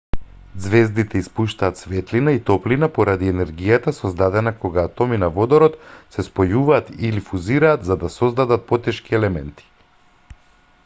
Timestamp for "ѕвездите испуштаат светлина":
0.67-2.31